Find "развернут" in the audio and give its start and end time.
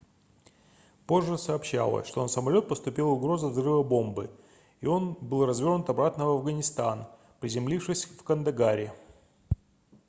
5.45-5.87